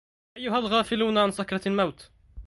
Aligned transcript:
أيها 0.37 0.57
الغافلون 0.59 1.17
عن 1.17 1.31
سكرة 1.31 1.61
الموت 1.67 2.11